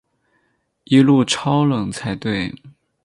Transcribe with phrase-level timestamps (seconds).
[0.85, 2.55] 一路超冷才对